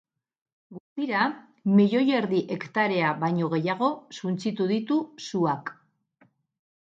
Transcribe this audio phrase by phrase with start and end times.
[0.75, 1.25] Guztira,
[1.79, 5.71] milioi erdi hektarea baino gehiago suntsitu ditu suak.